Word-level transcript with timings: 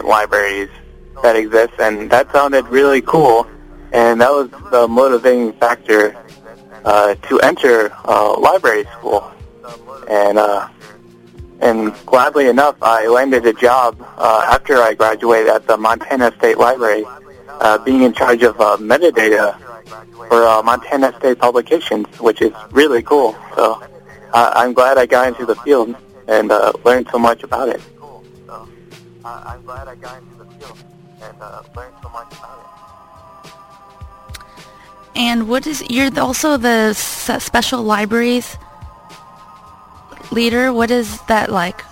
different 0.00 0.08
libraries 0.08 0.70
that 1.22 1.36
exist, 1.36 1.74
and 1.78 2.10
that 2.10 2.30
sounded 2.32 2.66
really 2.68 3.02
cool. 3.02 3.46
And 3.92 4.20
that 4.20 4.30
was 4.30 4.48
the 4.70 4.88
motivating 4.88 5.52
factor 5.54 6.16
uh, 6.84 7.14
to 7.14 7.40
enter 7.40 7.92
uh, 8.04 8.38
library 8.38 8.84
school. 8.98 9.30
And 10.08 10.38
uh, 10.38 10.68
and 11.60 11.94
gladly 12.06 12.46
enough, 12.48 12.76
I 12.80 13.06
landed 13.08 13.44
a 13.44 13.52
job 13.52 14.00
uh, 14.16 14.46
after 14.48 14.76
I 14.76 14.94
graduated 14.94 15.48
at 15.48 15.66
the 15.66 15.76
Montana 15.76 16.32
State 16.38 16.56
Library, 16.56 17.04
uh, 17.60 17.76
being 17.78 18.02
in 18.02 18.14
charge 18.14 18.42
of 18.42 18.58
uh, 18.58 18.78
metadata 18.78 19.58
for 20.28 20.46
uh, 20.46 20.62
Montana 20.62 21.12
State 21.18 21.38
publications, 21.38 22.06
which 22.18 22.40
is 22.40 22.52
really 22.70 23.02
cool. 23.02 23.36
So 23.56 23.82
uh, 24.32 24.52
I'm 24.54 24.72
glad 24.72 24.96
I 24.96 25.04
got 25.04 25.28
into 25.28 25.44
the 25.44 25.56
field 25.56 25.94
and 26.28 26.50
uh, 26.50 26.72
learned 26.84 27.08
so 27.12 27.18
much 27.18 27.42
about 27.42 27.68
it. 27.68 27.82
So 29.22 29.28
uh, 29.28 29.42
I'm 29.46 29.62
glad 29.64 29.88
I 29.88 29.94
got 29.96 30.22
into 30.22 30.34
the 30.36 30.44
field 30.46 30.78
and 31.22 31.36
uh, 31.40 31.62
learned 31.76 31.94
so 32.02 32.08
much 32.08 32.32
about 32.32 32.58
it. 33.44 33.52
And 35.16 35.48
what 35.48 35.66
is 35.66 35.82
you're 35.90 36.10
also 36.18 36.56
the 36.56 36.94
special 36.94 37.82
libraries 37.82 38.56
leader. 40.30 40.72
What 40.72 40.90
is 40.90 41.20
that 41.22 41.50
like? 41.50 41.82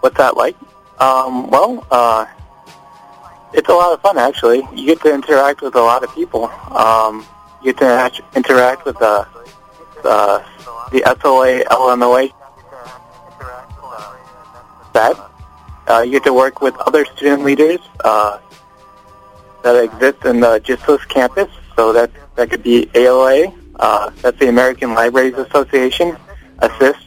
What's 0.00 0.16
that 0.18 0.36
like? 0.36 0.56
Um, 1.00 1.50
well, 1.50 1.86
uh, 1.90 2.26
it's 3.52 3.68
a 3.68 3.72
lot 3.72 3.92
of 3.92 4.00
fun 4.00 4.18
actually. 4.18 4.62
You 4.74 4.86
get 4.86 5.00
to 5.02 5.12
interact 5.12 5.62
with 5.62 5.74
a 5.74 5.80
lot 5.80 6.04
of 6.04 6.14
people. 6.14 6.46
Um, 6.70 7.26
you 7.62 7.72
get 7.72 7.78
to 7.78 8.24
interact 8.36 8.84
with 8.84 8.98
the 8.98 9.26
the, 10.02 10.44
the 10.92 11.00
SLA 11.00 11.68
Illinois 11.70 12.30
that. 14.92 15.30
Uh, 15.88 16.02
you 16.02 16.12
get 16.12 16.24
to 16.24 16.34
work 16.34 16.60
with 16.60 16.76
other 16.78 17.04
student 17.06 17.44
leaders 17.44 17.80
uh, 18.04 18.38
that 19.62 19.82
exist 19.84 20.22
in 20.26 20.40
the 20.40 20.60
GISLIS 20.60 21.08
campus. 21.08 21.50
So 21.76 21.92
that 21.92 22.10
that 22.36 22.50
could 22.50 22.62
be 22.62 22.90
ALA. 22.94 23.52
Uh, 23.76 24.10
that's 24.20 24.38
the 24.38 24.48
American 24.48 24.94
Libraries 24.94 25.34
Association. 25.34 26.16
Assist. 26.58 27.00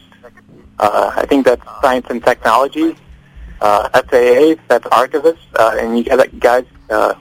Uh, 0.78 1.12
I 1.14 1.26
think 1.26 1.44
that's 1.44 1.62
Science 1.80 2.06
and 2.10 2.24
Technology. 2.24 2.96
Uh, 3.60 3.88
SAA, 4.10 4.60
that's 4.66 4.86
Archivist. 4.86 5.40
Uh, 5.54 5.76
and 5.78 5.96
you 5.96 6.04
guys, 6.40 6.64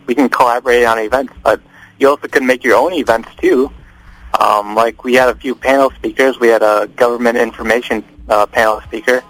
we 0.08 0.16
can 0.16 0.30
collaborate 0.30 0.86
on 0.86 0.98
events, 0.98 1.34
but 1.44 1.62
you 2.00 2.10
also 2.10 2.28
can 2.28 2.46
make 2.48 2.64
your 2.64 2.76
own 2.76 2.94
events 2.94 3.30
too. 3.36 3.72
Um, 4.40 4.74
like 4.74 5.04
we 5.04 5.14
had 5.14 5.30
a 5.30 5.36
few 5.36 5.54
panel 5.54 5.92
speakers. 5.92 6.40
We 6.40 6.48
had 6.48 6.64
a 6.64 6.88
government 6.96 7.38
information 7.38 8.04
panel 8.52 8.82
speaker. 8.82 9.22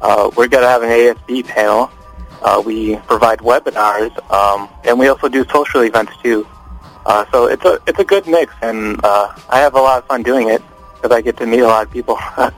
Uh, 0.00 0.30
we're 0.36 0.48
going 0.48 0.62
to 0.62 0.68
have 0.68 0.82
an 0.82 0.90
ASB 0.90 1.46
panel. 1.46 1.90
Uh, 2.42 2.62
we 2.64 2.96
provide 3.08 3.38
webinars, 3.40 4.12
um, 4.30 4.68
and 4.84 4.98
we 4.98 5.08
also 5.08 5.28
do 5.28 5.44
social 5.46 5.80
events 5.80 6.12
too. 6.22 6.46
Uh, 7.06 7.24
so 7.30 7.46
it's 7.46 7.64
a 7.64 7.80
it's 7.86 7.98
a 7.98 8.04
good 8.04 8.26
mix, 8.26 8.52
and 8.62 9.00
uh, 9.04 9.32
I 9.48 9.58
have 9.60 9.74
a 9.74 9.80
lot 9.80 9.98
of 9.98 10.06
fun 10.06 10.22
doing 10.22 10.48
it 10.50 10.62
because 10.94 11.16
I 11.16 11.20
get 11.22 11.36
to 11.38 11.46
meet 11.46 11.60
a 11.60 11.66
lot 11.66 11.86
of 11.86 11.92
people. 11.92 12.18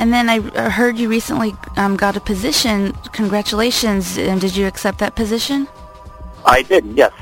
And 0.00 0.14
then 0.14 0.30
I 0.30 0.40
heard 0.70 0.98
you 0.98 1.10
recently 1.10 1.54
um, 1.76 1.94
got 1.94 2.16
a 2.16 2.20
position. 2.20 2.92
Congratulations! 3.12 4.16
And 4.16 4.40
did 4.40 4.56
you 4.56 4.66
accept 4.66 4.96
that 5.00 5.14
position? 5.14 5.68
I 6.46 6.62
did, 6.62 6.86
yes. 6.96 7.12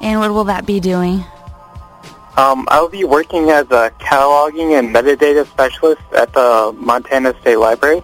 And 0.00 0.18
what 0.18 0.32
will 0.32 0.42
that 0.44 0.66
be 0.66 0.80
doing? 0.80 1.24
Um, 2.36 2.66
I'll 2.70 2.88
be 2.88 3.04
working 3.04 3.50
as 3.50 3.66
a 3.70 3.92
cataloging 3.98 4.78
and 4.78 4.94
metadata 4.94 5.46
specialist 5.46 6.00
at 6.16 6.32
the 6.32 6.74
Montana 6.78 7.38
State 7.42 7.56
Library. 7.56 8.02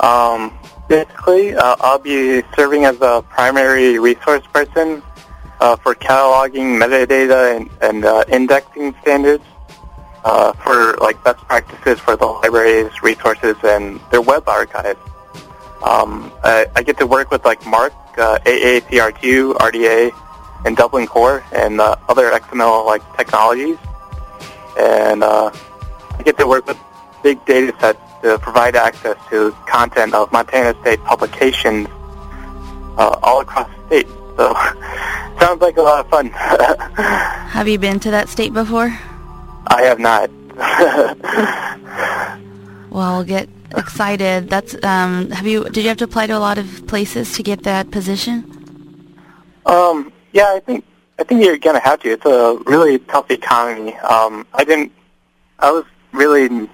Um, 0.00 0.52
basically, 0.86 1.54
uh, 1.54 1.76
I'll 1.80 1.98
be 1.98 2.42
serving 2.54 2.84
as 2.84 3.00
a 3.00 3.24
primary 3.30 3.98
resource 3.98 4.46
person 4.52 5.02
uh, 5.60 5.76
for 5.76 5.94
cataloging 5.94 6.78
metadata 6.78 7.56
and, 7.56 7.70
and 7.80 8.04
uh, 8.04 8.24
indexing 8.28 8.94
standards 9.00 9.44
uh, 10.24 10.52
for 10.52 10.94
like 10.98 11.22
best 11.24 11.38
practices 11.46 11.98
for 12.00 12.16
the 12.16 12.26
library's 12.26 13.02
resources 13.02 13.56
and 13.64 13.98
their 14.10 14.20
web 14.20 14.46
archive. 14.46 14.98
Um, 15.82 16.30
I, 16.44 16.66
I 16.76 16.82
get 16.82 16.98
to 16.98 17.06
work 17.06 17.30
with 17.30 17.46
like 17.46 17.64
MARC, 17.64 17.94
uh, 18.18 18.38
AACR2, 18.44 19.54
RDA, 19.54 20.12
and 20.64 20.76
Dublin 20.76 21.06
Core, 21.06 21.44
and 21.52 21.80
uh, 21.80 21.96
other 22.08 22.30
XML 22.30 22.86
like 22.86 23.02
technologies. 23.16 23.78
And 24.78 25.22
uh, 25.22 25.50
I 26.18 26.22
get 26.22 26.38
to 26.38 26.46
work 26.46 26.66
with 26.66 26.78
big 27.22 27.44
data 27.44 27.74
sets 27.80 28.00
to 28.22 28.38
provide 28.38 28.76
access 28.76 29.16
to 29.30 29.52
content 29.66 30.14
of 30.14 30.30
Montana 30.32 30.78
State 30.80 31.00
publications 31.04 31.88
uh, 32.98 33.18
all 33.22 33.40
across 33.40 33.68
the 33.68 33.86
state. 33.86 34.08
So 34.36 34.54
sounds 35.40 35.60
like 35.60 35.76
a 35.76 35.82
lot 35.82 36.04
of 36.04 36.10
fun. 36.10 36.30
Have 37.50 37.68
you 37.68 37.78
been 37.78 38.00
to 38.00 38.10
that 38.10 38.28
state 38.28 38.52
before? 38.52 38.98
I 39.66 39.82
have 39.82 39.98
not. 39.98 40.30
Well, 42.90 43.22
get 43.22 43.48
excited. 43.76 44.50
That's 44.50 44.74
um. 44.82 45.30
Have 45.30 45.46
you? 45.46 45.64
Did 45.64 45.84
you 45.84 45.88
have 45.88 45.98
to 45.98 46.04
apply 46.04 46.26
to 46.26 46.36
a 46.36 46.42
lot 46.42 46.58
of 46.58 46.86
places 46.88 47.32
to 47.34 47.42
get 47.42 47.62
that 47.62 47.90
position? 47.92 48.44
Um, 49.64 50.12
yeah, 50.32 50.52
I 50.54 50.60
think 50.60 50.84
I 51.18 51.24
think 51.24 51.44
you're 51.44 51.58
gonna 51.58 51.80
have 51.80 52.00
to. 52.00 52.12
It's 52.12 52.24
a 52.24 52.58
really 52.66 52.98
tough 52.98 53.30
economy. 53.30 53.94
Um, 53.96 54.46
I 54.54 54.64
didn't. 54.64 54.92
I 55.58 55.70
was 55.70 55.84
really. 56.12 56.68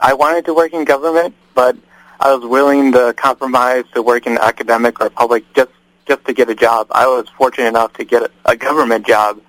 I 0.00 0.14
wanted 0.14 0.44
to 0.44 0.54
work 0.54 0.72
in 0.72 0.84
government, 0.84 1.34
but 1.54 1.76
I 2.20 2.32
was 2.34 2.48
willing 2.48 2.92
to 2.92 3.14
compromise 3.16 3.84
to 3.94 4.02
work 4.02 4.26
in 4.26 4.38
academic 4.38 5.00
or 5.00 5.10
public 5.10 5.52
just 5.54 5.70
just 6.06 6.24
to 6.26 6.32
get 6.32 6.48
a 6.48 6.54
job. 6.54 6.86
I 6.90 7.06
was 7.06 7.28
fortunate 7.36 7.68
enough 7.68 7.92
to 7.94 8.04
get 8.04 8.30
a, 8.44 8.56
government 8.56 9.06
job, 9.06 9.40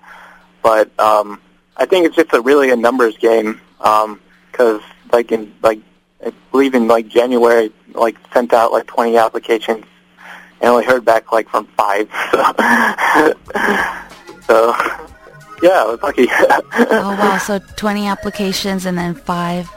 but 0.62 0.90
um, 0.98 1.40
I 1.76 1.86
think 1.86 2.06
it's 2.06 2.16
just 2.16 2.32
a 2.32 2.40
really 2.40 2.70
a 2.70 2.76
numbers 2.76 3.16
game. 3.16 3.60
Because 3.78 4.82
like 5.12 5.32
in 5.32 5.54
like 5.62 5.80
I 6.24 6.32
believe 6.50 6.74
in 6.74 6.88
like 6.88 7.08
January, 7.08 7.72
like 7.94 8.16
sent 8.32 8.52
out 8.52 8.72
like 8.72 8.86
20 8.86 9.16
applications 9.16 9.84
and 10.60 10.70
only 10.70 10.84
heard 10.84 11.04
back 11.04 11.32
like 11.32 11.48
from 11.48 11.66
five. 11.76 12.08
So, 14.40 14.72
so 14.72 14.74
yeah, 15.62 15.82
I 15.82 15.84
was 15.84 16.00
lucky. 16.02 16.26
Oh 16.30 17.16
wow! 17.18 17.38
So 17.46 17.58
20 17.76 18.06
applications 18.06 18.86
and 18.86 18.96
then 18.96 19.14
five 19.14 19.68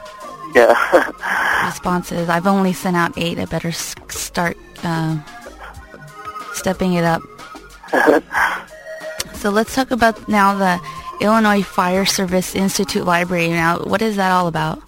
yeah. 0.54 1.66
responses. 1.66 2.28
I've 2.28 2.46
only 2.46 2.72
sent 2.72 2.96
out 2.96 3.12
eight. 3.18 3.38
I 3.38 3.44
better 3.44 3.72
start 3.72 4.56
um, 4.82 5.24
stepping 6.52 6.94
it 6.94 7.04
up. 7.04 7.22
So 9.34 9.50
let's 9.50 9.74
talk 9.74 9.90
about 9.90 10.26
now 10.26 10.54
the 10.54 10.80
Illinois 11.20 11.62
Fire 11.62 12.06
Service 12.06 12.54
Institute 12.54 13.04
Library. 13.04 13.48
Now, 13.48 13.78
what 13.78 14.00
is 14.00 14.16
that 14.16 14.32
all 14.32 14.46
about? 14.46 14.80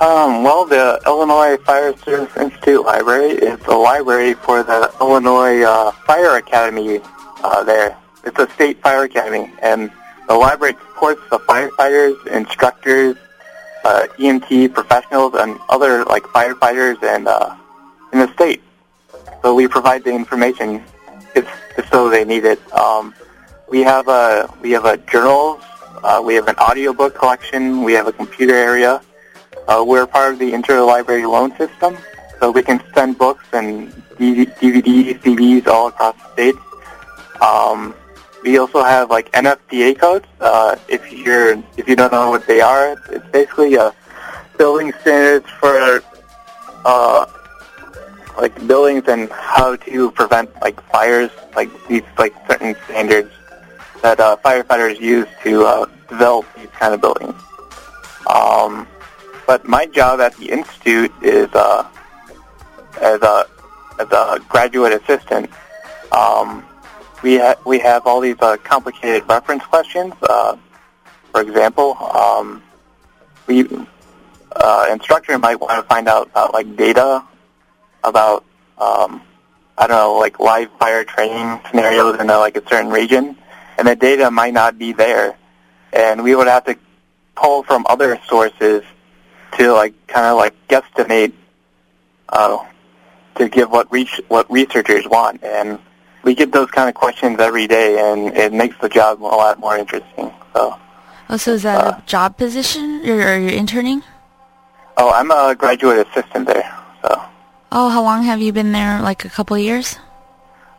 Um, 0.00 0.44
well, 0.44 0.64
the 0.64 1.00
Illinois 1.06 1.56
Fire 1.56 1.96
Service 1.96 2.36
Institute 2.36 2.84
Library 2.84 3.30
is 3.30 3.60
a 3.66 3.74
library 3.74 4.34
for 4.34 4.62
the 4.62 4.94
Illinois 5.00 5.62
uh, 5.62 5.90
Fire 5.90 6.36
Academy 6.36 7.00
uh, 7.42 7.64
there. 7.64 7.96
It's 8.22 8.38
a 8.38 8.48
state 8.50 8.80
fire 8.80 9.02
academy, 9.02 9.52
and 9.60 9.90
the 10.28 10.34
library 10.34 10.74
supports 10.74 11.20
the 11.30 11.40
firefighters, 11.40 12.14
instructors, 12.28 13.16
uh, 13.84 14.06
EMT 14.20 14.72
professionals, 14.72 15.34
and 15.34 15.58
other 15.68 16.04
like 16.04 16.22
firefighters 16.22 17.02
and 17.02 17.26
uh, 17.26 17.56
in 18.12 18.20
the 18.20 18.32
state. 18.34 18.62
So 19.42 19.52
we 19.52 19.66
provide 19.66 20.04
the 20.04 20.14
information 20.14 20.80
if, 21.34 21.50
if 21.76 21.88
so 21.90 22.08
they 22.08 22.24
need 22.24 22.44
it. 22.44 22.60
Um, 22.72 23.14
we 23.68 23.80
have 23.80 24.06
a 24.06 24.48
we 24.62 24.70
have 24.70 24.84
a 24.84 24.96
journals. 24.96 25.60
Uh, 26.04 26.22
we 26.24 26.36
have 26.36 26.46
an 26.46 26.56
audiobook 26.58 27.16
collection. 27.16 27.82
We 27.82 27.94
have 27.94 28.06
a 28.06 28.12
computer 28.12 28.54
area. 28.54 29.02
Uh, 29.68 29.84
we're 29.86 30.06
part 30.06 30.32
of 30.32 30.38
the 30.38 30.50
interlibrary 30.50 31.30
loan 31.30 31.54
system, 31.58 31.94
so 32.40 32.50
we 32.50 32.62
can 32.62 32.82
send 32.94 33.18
books 33.18 33.44
and 33.52 33.92
DVDs, 34.16 35.20
CDs 35.20 35.66
all 35.66 35.88
across 35.88 36.16
the 36.16 36.32
state. 36.32 36.54
Um, 37.42 37.94
we 38.42 38.56
also 38.56 38.82
have 38.82 39.10
like 39.10 39.30
NFPA 39.32 39.98
codes. 39.98 40.26
Uh, 40.40 40.76
if 40.88 41.12
you're 41.12 41.62
if 41.76 41.86
you 41.86 41.96
don't 41.96 42.10
know 42.10 42.30
what 42.30 42.46
they 42.46 42.62
are, 42.62 42.96
it's 43.10 43.28
basically 43.28 43.76
uh, 43.76 43.90
building 44.56 44.90
standards 45.02 45.46
for 45.60 46.02
uh, 46.86 47.26
like 48.38 48.66
buildings 48.66 49.04
and 49.06 49.30
how 49.30 49.76
to 49.76 50.10
prevent 50.12 50.48
like 50.62 50.80
fires, 50.84 51.30
like 51.54 51.68
these 51.88 52.04
like 52.16 52.34
certain 52.48 52.74
standards 52.86 53.30
that 54.00 54.18
uh, 54.18 54.34
firefighters 54.42 54.98
use 54.98 55.28
to 55.42 55.66
uh, 55.66 55.84
develop 56.08 56.46
these 56.56 56.70
kind 56.70 56.94
of 56.94 57.02
buildings. 57.02 57.34
Um, 58.26 58.86
but 59.48 59.66
my 59.66 59.86
job 59.86 60.20
at 60.20 60.36
the 60.36 60.50
institute 60.50 61.10
is 61.22 61.48
uh, 61.54 61.88
as 63.00 63.22
a 63.22 63.46
as 63.98 64.12
a 64.12 64.38
graduate 64.46 64.92
assistant. 64.92 65.50
Um, 66.12 66.62
we 67.22 67.38
ha- 67.38 67.56
we 67.64 67.78
have 67.78 68.06
all 68.06 68.20
these 68.20 68.36
uh, 68.40 68.58
complicated 68.58 69.26
reference 69.26 69.64
questions. 69.64 70.12
Uh, 70.20 70.58
for 71.32 71.40
example, 71.40 71.96
um, 71.96 72.62
we 73.46 73.66
uh, 74.54 74.88
instructor 74.92 75.38
might 75.38 75.58
want 75.58 75.82
to 75.82 75.88
find 75.88 76.08
out 76.08 76.26
about 76.28 76.52
like 76.52 76.76
data 76.76 77.24
about 78.04 78.44
um, 78.76 79.22
I 79.78 79.86
don't 79.86 79.96
know 79.96 80.18
like 80.18 80.38
live 80.38 80.70
fire 80.78 81.04
training 81.04 81.58
scenarios 81.70 82.20
in 82.20 82.28
a, 82.28 82.36
like 82.36 82.58
a 82.58 82.68
certain 82.68 82.90
region, 82.90 83.34
and 83.78 83.88
the 83.88 83.96
data 83.96 84.30
might 84.30 84.52
not 84.52 84.78
be 84.78 84.92
there, 84.92 85.38
and 85.90 86.22
we 86.22 86.34
would 86.34 86.48
have 86.48 86.66
to 86.66 86.76
pull 87.34 87.62
from 87.62 87.86
other 87.88 88.20
sources 88.28 88.82
to 89.56 89.72
like 89.72 89.94
kind 90.06 90.26
of 90.26 90.36
like 90.36 90.54
guesstimate 90.68 91.32
uh, 92.28 92.58
to 93.36 93.48
give 93.48 93.70
what 93.70 93.90
reach 93.90 94.20
what 94.28 94.50
researchers 94.50 95.06
want, 95.06 95.42
and 95.42 95.78
we 96.22 96.34
get 96.34 96.52
those 96.52 96.70
kind 96.70 96.88
of 96.88 96.94
questions 96.94 97.40
every 97.40 97.66
day, 97.66 97.98
and 97.98 98.36
it 98.36 98.52
makes 98.52 98.76
the 98.80 98.88
job 98.88 99.22
a 99.22 99.24
lot 99.24 99.58
more 99.58 99.76
interesting. 99.76 100.32
So. 100.54 100.78
Oh, 101.30 101.36
so 101.36 101.52
is 101.52 101.62
that 101.62 101.84
uh, 101.84 101.98
a 101.98 102.02
job 102.06 102.36
position, 102.36 103.02
or 103.04 103.20
are 103.22 103.38
you 103.38 103.50
interning? 103.50 104.02
Oh, 104.96 105.10
I'm 105.10 105.30
a 105.30 105.54
graduate 105.54 106.06
assistant 106.08 106.46
there. 106.46 106.76
So. 107.02 107.22
Oh, 107.70 107.88
how 107.88 108.02
long 108.02 108.24
have 108.24 108.40
you 108.40 108.52
been 108.52 108.72
there? 108.72 109.00
Like 109.00 109.24
a 109.24 109.28
couple 109.28 109.56
of 109.56 109.62
years? 109.62 109.96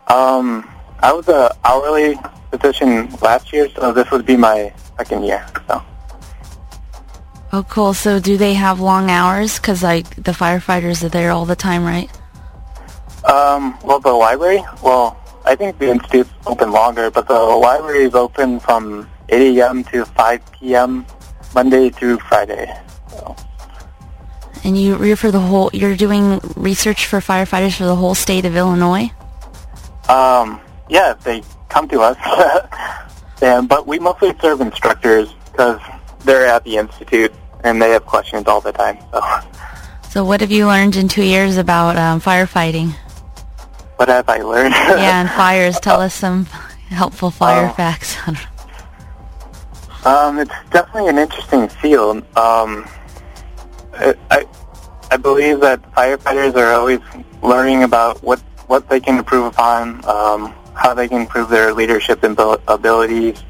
Um, 0.08 0.68
I 1.00 1.12
was 1.12 1.28
a 1.28 1.56
hourly 1.64 2.18
position 2.50 3.08
last 3.22 3.52
year, 3.52 3.68
so 3.70 3.92
this 3.92 4.10
would 4.10 4.26
be 4.26 4.36
my 4.36 4.72
second 4.98 5.24
year. 5.24 5.46
So. 5.68 5.82
Oh, 7.52 7.64
cool. 7.64 7.94
So 7.94 8.20
do 8.20 8.36
they 8.36 8.54
have 8.54 8.80
long 8.80 9.10
hours? 9.10 9.58
Because 9.58 9.82
like 9.82 10.08
the 10.14 10.32
firefighters 10.32 11.02
are 11.02 11.08
there 11.08 11.30
all 11.32 11.44
the 11.44 11.56
time, 11.56 11.84
right? 11.84 12.10
Um, 13.24 13.76
well, 13.82 14.00
the 14.00 14.12
library. 14.12 14.62
Well, 14.82 15.18
I 15.44 15.56
think 15.56 15.78
the 15.78 15.90
institute's 15.90 16.30
open 16.46 16.70
longer, 16.70 17.10
but 17.10 17.26
the 17.26 17.34
library 17.34 18.04
is 18.04 18.14
open 18.14 18.60
from 18.60 19.08
8 19.28 19.58
a.m. 19.58 19.84
to 19.84 20.04
5 20.04 20.52
p.m. 20.52 21.06
Monday 21.54 21.90
through 21.90 22.18
Friday. 22.18 22.72
So. 23.08 23.36
And 24.62 24.78
you, 24.78 25.02
you're 25.04 25.16
for 25.16 25.30
the 25.30 25.40
whole. 25.40 25.70
You're 25.72 25.96
doing 25.96 26.40
research 26.56 27.06
for 27.06 27.18
firefighters 27.18 27.76
for 27.76 27.84
the 27.84 27.96
whole 27.96 28.14
state 28.14 28.44
of 28.44 28.56
Illinois. 28.56 29.10
Um, 30.08 30.60
yeah, 30.88 31.14
they 31.24 31.42
come 31.68 31.88
to 31.88 32.00
us, 32.00 32.16
and 33.42 33.68
but 33.68 33.86
we 33.86 33.98
mostly 33.98 34.34
serve 34.40 34.60
instructors 34.60 35.32
because 35.50 35.80
they're 36.24 36.46
at 36.46 36.64
the 36.64 36.76
institute 36.76 37.32
and 37.64 37.80
they 37.80 37.90
have 37.90 38.06
questions 38.06 38.46
all 38.46 38.60
the 38.60 38.72
time. 38.72 38.98
So. 39.12 39.20
So 40.10 40.24
what 40.24 40.40
have 40.40 40.50
you 40.50 40.66
learned 40.66 40.96
in 40.96 41.06
two 41.06 41.22
years 41.22 41.56
about 41.56 41.96
um, 41.96 42.20
firefighting? 42.20 42.92
What 43.94 44.08
have 44.08 44.28
I 44.28 44.38
learned? 44.38 44.74
yeah, 44.74 45.20
and 45.20 45.30
fires. 45.30 45.78
Tell 45.82 46.00
us 46.00 46.14
some 46.14 46.46
helpful 46.88 47.30
fire 47.30 47.66
uh, 47.66 47.72
facts. 47.74 48.16
um, 50.04 50.38
it's 50.38 50.50
definitely 50.70 51.10
an 51.10 51.18
interesting 51.18 51.68
field. 51.68 52.18
Um, 52.36 52.88
I, 53.94 54.46
I 55.12 55.16
believe 55.16 55.60
that 55.60 55.80
firefighters 55.92 56.56
are 56.56 56.72
always 56.72 57.00
learning 57.42 57.84
about 57.84 58.20
what, 58.22 58.40
what 58.66 58.88
they 58.88 58.98
can 58.98 59.18
improve 59.18 59.46
upon, 59.46 60.04
um, 60.06 60.54
how 60.74 60.92
they 60.92 61.06
can 61.06 61.20
improve 61.20 61.50
their 61.50 61.72
leadership 61.72 62.24
and 62.24 62.36
abilities, 62.66 63.44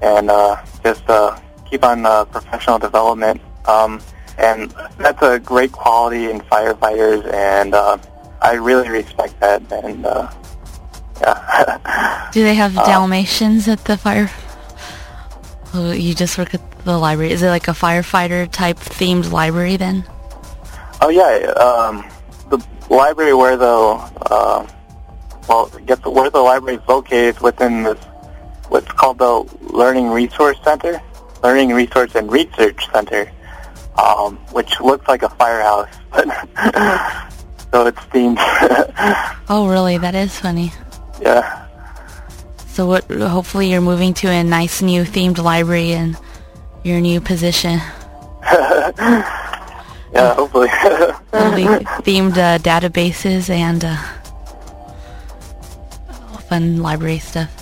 and 0.00 0.30
uh, 0.30 0.56
just 0.82 1.08
uh, 1.08 1.38
keep 1.72 1.84
on 1.84 2.04
uh, 2.04 2.24
professional 2.26 2.78
development. 2.78 3.40
Um, 3.64 4.00
and 4.36 4.70
that's 4.98 5.22
a 5.22 5.38
great 5.38 5.72
quality 5.72 6.30
in 6.30 6.40
firefighters, 6.40 7.24
and 7.32 7.74
uh, 7.74 7.96
I 8.40 8.54
really 8.54 8.88
respect 8.90 9.40
that. 9.40 9.60
And 9.72 10.04
uh, 10.04 10.30
yeah. 11.20 12.30
Do 12.32 12.42
they 12.42 12.54
have 12.54 12.76
uh, 12.76 12.84
Dalmatians 12.84 13.68
at 13.68 13.84
the 13.84 13.96
fire? 13.96 14.30
Oh, 15.74 15.92
you 15.92 16.14
just 16.14 16.36
work 16.36 16.54
at 16.54 16.84
the 16.84 16.98
library. 16.98 17.32
Is 17.32 17.42
it 17.42 17.48
like 17.48 17.68
a 17.68 17.72
firefighter 17.72 18.50
type 18.50 18.76
themed 18.76 19.32
library 19.32 19.76
then? 19.76 20.04
Oh 21.00 21.08
yeah, 21.08 21.52
um, 21.52 22.04
the 22.50 22.64
library 22.90 23.34
where 23.34 23.56
the 23.56 23.66
uh, 23.66 24.66
well, 25.48 25.66
guess 25.86 26.04
where 26.04 26.30
the 26.30 26.40
library 26.40 26.76
is 26.76 26.88
located 26.88 27.40
within 27.40 27.82
this 27.82 27.98
what's 28.68 28.90
called 28.92 29.18
the 29.18 29.44
Learning 29.72 30.08
Resource 30.08 30.58
Center. 30.64 31.00
Learning 31.42 31.70
Resource 31.70 32.14
and 32.14 32.30
Research 32.30 32.88
Center, 32.92 33.30
um, 33.98 34.36
which 34.52 34.80
looks 34.80 35.06
like 35.08 35.22
a 35.22 35.28
firehouse. 35.30 35.88
But 37.72 37.86
so 37.86 37.86
it's 37.86 38.00
themed. 38.12 38.36
oh, 39.48 39.66
really? 39.66 39.96
That 39.96 40.14
is 40.14 40.38
funny. 40.38 40.72
Yeah. 41.22 41.66
So 42.66 42.86
what? 42.86 43.10
Hopefully, 43.10 43.70
you're 43.70 43.80
moving 43.80 44.12
to 44.14 44.28
a 44.28 44.44
nice 44.44 44.82
new 44.82 45.04
themed 45.04 45.38
library 45.38 45.92
in 45.92 46.16
your 46.84 47.00
new 47.00 47.20
position. 47.20 47.80
yeah, 48.42 50.34
hopefully. 50.34 50.68
themed 50.68 52.36
uh, 52.36 52.58
databases 52.58 53.48
and 53.48 53.86
uh, 53.86 53.96
fun 56.48 56.82
library 56.82 57.18
stuff. 57.18 57.61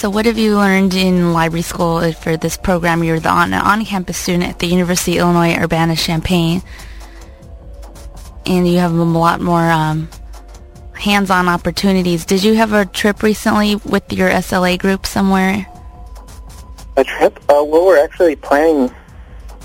So 0.00 0.08
what 0.08 0.24
have 0.24 0.38
you 0.38 0.56
learned 0.56 0.94
in 0.94 1.34
library 1.34 1.60
school 1.60 2.10
for 2.12 2.38
this 2.38 2.56
program? 2.56 3.04
You're 3.04 3.20
the 3.20 3.28
on, 3.28 3.52
on-campus 3.52 4.16
student 4.16 4.44
at 4.44 4.58
the 4.58 4.66
University 4.66 5.18
of 5.18 5.24
Illinois 5.24 5.62
Urbana-Champaign, 5.62 6.62
and 8.46 8.66
you 8.66 8.78
have 8.78 8.94
a 8.94 9.02
lot 9.02 9.42
more 9.42 9.70
um, 9.70 10.08
hands-on 10.94 11.50
opportunities. 11.50 12.24
Did 12.24 12.42
you 12.42 12.54
have 12.54 12.72
a 12.72 12.86
trip 12.86 13.22
recently 13.22 13.76
with 13.76 14.10
your 14.10 14.30
SLA 14.30 14.78
group 14.78 15.04
somewhere? 15.04 15.66
A 16.96 17.04
trip? 17.04 17.38
Uh, 17.50 17.62
well, 17.62 17.84
we're 17.84 18.02
actually 18.02 18.36
planning. 18.36 18.90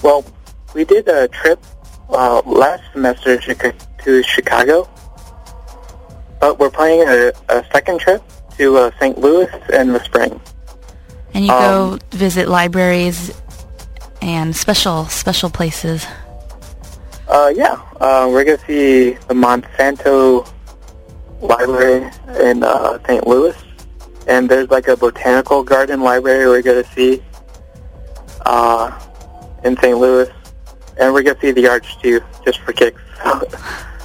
Well, 0.03 0.25
we 0.73 0.83
did 0.83 1.07
a 1.07 1.29
trip 1.29 1.63
uh, 2.09 2.41
last 2.45 2.83
semester 2.91 3.37
to 3.37 4.23
Chicago, 4.23 4.89
but 6.41 6.59
we're 6.59 6.71
planning 6.71 7.07
a, 7.07 7.31
a 7.47 7.65
second 7.71 8.01
trip 8.01 8.21
to 8.57 8.77
uh, 8.77 8.91
St. 8.99 9.17
Louis 9.17 9.47
in 9.73 9.93
the 9.93 10.03
spring. 10.03 10.39
And 11.33 11.45
you 11.45 11.51
um, 11.51 11.97
go 11.99 11.99
visit 12.11 12.47
libraries 12.47 13.33
and 14.21 14.55
special 14.55 15.05
special 15.05 15.49
places. 15.49 16.05
Uh, 17.27 17.51
yeah, 17.55 17.81
uh, 17.99 18.27
we're 18.31 18.43
gonna 18.43 18.57
see 18.59 19.11
the 19.27 19.33
Monsanto 19.33 20.47
Library 21.41 22.09
in 22.39 22.63
uh, 22.63 22.99
St. 23.05 23.27
Louis, 23.27 23.55
and 24.27 24.47
there's 24.47 24.69
like 24.69 24.87
a 24.87 24.95
botanical 24.95 25.63
garden 25.63 26.01
library 26.01 26.47
we're 26.47 26.61
gonna 26.61 26.83
see 26.83 27.21
uh, 28.45 28.91
in 29.63 29.75
St. 29.77 29.97
Louis, 29.97 30.29
and 30.97 31.13
we're 31.13 31.23
gonna 31.23 31.39
see 31.41 31.51
the 31.51 31.67
Arch 31.67 31.99
too, 32.01 32.21
just 32.45 32.59
for 32.59 32.71
kicks. 32.73 33.01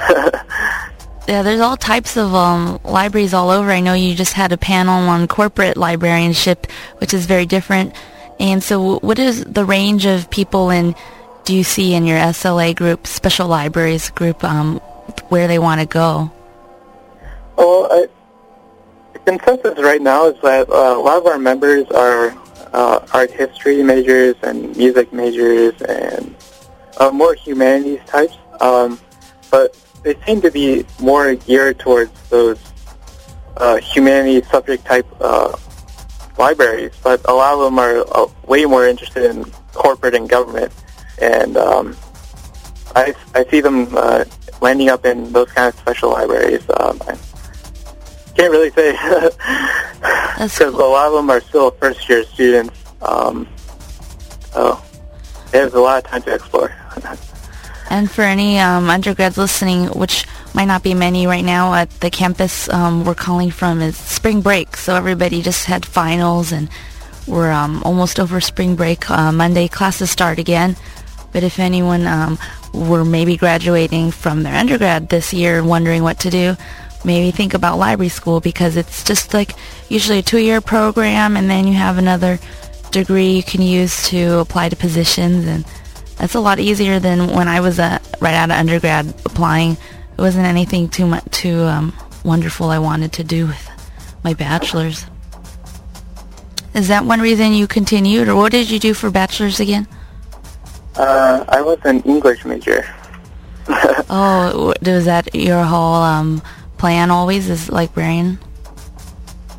Yeah, 1.30 1.42
there's 1.42 1.60
all 1.60 1.76
types 1.76 2.16
of 2.16 2.34
um, 2.34 2.80
libraries 2.82 3.34
all 3.34 3.50
over. 3.50 3.70
I 3.70 3.78
know 3.78 3.94
you 3.94 4.16
just 4.16 4.32
had 4.32 4.50
a 4.50 4.56
panel 4.56 5.08
on 5.08 5.28
corporate 5.28 5.76
librarianship, 5.76 6.66
which 6.98 7.14
is 7.14 7.26
very 7.26 7.46
different. 7.46 7.94
And 8.40 8.60
so 8.60 8.98
what 8.98 9.20
is 9.20 9.44
the 9.44 9.64
range 9.64 10.06
of 10.06 10.28
people 10.30 10.70
in, 10.70 10.96
do 11.44 11.54
you 11.54 11.62
see 11.62 11.94
in 11.94 12.04
your 12.04 12.18
SLA 12.18 12.74
group, 12.74 13.06
special 13.06 13.46
libraries 13.46 14.10
group, 14.10 14.42
um, 14.42 14.80
where 15.28 15.46
they 15.46 15.60
want 15.60 15.80
to 15.80 15.86
go? 15.86 16.32
Well, 17.56 17.86
I, 17.92 18.08
the 19.12 19.18
consensus 19.20 19.78
right 19.78 20.02
now 20.02 20.30
is 20.30 20.42
that 20.42 20.68
uh, 20.68 20.96
a 20.96 21.00
lot 21.00 21.18
of 21.18 21.26
our 21.26 21.38
members 21.38 21.86
are 21.92 22.36
uh, 22.72 23.06
art 23.14 23.30
history 23.30 23.84
majors 23.84 24.34
and 24.42 24.76
music 24.76 25.12
majors 25.12 25.80
and 25.82 26.34
uh, 26.96 27.12
more 27.12 27.34
humanities 27.34 28.00
types. 28.08 28.36
Um, 28.60 28.98
but 29.52 29.76
they 30.02 30.16
seem 30.26 30.40
to 30.42 30.50
be 30.50 30.84
more 30.98 31.34
geared 31.34 31.78
towards 31.78 32.12
those 32.28 32.58
uh, 33.56 33.76
humanity 33.76 34.42
subject 34.48 34.84
type 34.84 35.06
uh, 35.20 35.54
libraries, 36.38 36.92
but 37.02 37.20
a 37.28 37.32
lot 37.32 37.54
of 37.54 37.60
them 37.60 37.78
are 37.78 38.04
uh, 38.16 38.26
way 38.46 38.64
more 38.64 38.86
interested 38.86 39.30
in 39.30 39.44
corporate 39.72 40.14
and 40.14 40.28
government, 40.28 40.72
and 41.20 41.56
um, 41.56 41.96
I, 42.96 43.14
I 43.34 43.44
see 43.44 43.60
them 43.60 43.88
uh, 43.94 44.24
landing 44.60 44.88
up 44.88 45.04
in 45.04 45.32
those 45.32 45.50
kind 45.52 45.72
of 45.72 45.78
special 45.78 46.10
libraries. 46.10 46.64
Um, 46.78 46.98
I 47.02 47.18
can't 48.34 48.50
really 48.50 48.70
say 48.70 48.92
because 50.40 50.58
cool. 50.58 50.80
a 50.80 50.88
lot 50.88 51.08
of 51.08 51.12
them 51.12 51.30
are 51.30 51.40
still 51.40 51.70
first 51.72 52.08
year 52.08 52.24
students, 52.24 52.78
um, 53.02 53.46
so 54.52 54.80
there's 55.50 55.74
a 55.74 55.80
lot 55.80 56.02
of 56.02 56.10
time 56.10 56.22
to 56.22 56.34
explore. 56.34 56.74
And 57.90 58.08
for 58.08 58.22
any 58.22 58.60
um, 58.60 58.88
undergrads 58.88 59.36
listening, 59.36 59.86
which 59.86 60.24
might 60.54 60.66
not 60.66 60.84
be 60.84 60.94
many 60.94 61.26
right 61.26 61.44
now 61.44 61.74
at 61.74 61.90
the 62.00 62.08
campus 62.08 62.68
um, 62.68 63.04
we're 63.04 63.16
calling 63.16 63.50
from, 63.50 63.82
is 63.82 63.96
spring 63.96 64.40
break. 64.40 64.76
So 64.76 64.94
everybody 64.94 65.42
just 65.42 65.66
had 65.66 65.84
finals 65.84 66.52
and 66.52 66.68
we're 67.26 67.50
um, 67.50 67.82
almost 67.84 68.20
over 68.20 68.40
spring 68.40 68.76
break. 68.76 69.10
Uh, 69.10 69.32
Monday 69.32 69.66
classes 69.66 70.08
start 70.08 70.38
again. 70.38 70.76
But 71.32 71.42
if 71.42 71.58
anyone 71.58 72.06
um, 72.06 72.38
were 72.72 73.04
maybe 73.04 73.36
graduating 73.36 74.12
from 74.12 74.44
their 74.44 74.54
undergrad 74.54 75.08
this 75.08 75.32
year 75.32 75.58
and 75.58 75.68
wondering 75.68 76.04
what 76.04 76.20
to 76.20 76.30
do, 76.30 76.56
maybe 77.04 77.32
think 77.32 77.54
about 77.54 77.78
library 77.78 78.08
school 78.08 78.40
because 78.40 78.76
it's 78.76 79.02
just 79.02 79.34
like 79.34 79.52
usually 79.88 80.18
a 80.20 80.22
two-year 80.22 80.60
program 80.60 81.36
and 81.36 81.50
then 81.50 81.66
you 81.66 81.74
have 81.74 81.98
another 81.98 82.38
degree 82.92 83.32
you 83.32 83.42
can 83.42 83.62
use 83.62 84.08
to 84.08 84.38
apply 84.38 84.68
to 84.68 84.76
positions 84.76 85.44
and 85.46 85.64
That's 86.20 86.34
a 86.34 86.40
lot 86.40 86.60
easier 86.60 86.98
than 86.98 87.28
when 87.28 87.48
I 87.48 87.60
was 87.60 87.80
uh, 87.80 87.98
right 88.20 88.34
out 88.34 88.50
of 88.50 88.56
undergrad 88.56 89.08
applying. 89.24 89.72
It 89.72 90.18
wasn't 90.18 90.44
anything 90.44 90.90
too 90.90 91.06
much 91.06 91.24
too 91.30 91.62
um, 91.62 91.94
wonderful 92.26 92.68
I 92.68 92.78
wanted 92.78 93.14
to 93.14 93.24
do 93.24 93.46
with 93.46 93.70
my 94.22 94.34
bachelor's. 94.34 95.06
Is 96.74 96.88
that 96.88 97.06
one 97.06 97.22
reason 97.22 97.54
you 97.54 97.66
continued, 97.66 98.28
or 98.28 98.36
what 98.36 98.52
did 98.52 98.68
you 98.70 98.78
do 98.78 98.92
for 98.92 99.10
bachelor's 99.10 99.60
again? 99.60 99.88
Uh, 100.94 101.42
I 101.48 101.62
was 101.62 101.78
an 101.84 102.02
English 102.02 102.44
major. 102.44 102.84
oh, 104.10 104.74
was 104.82 105.06
that 105.06 105.34
your 105.34 105.64
whole 105.64 105.94
um, 105.94 106.42
plan 106.76 107.10
always 107.10 107.48
as 107.48 107.70
librarian? 107.70 108.38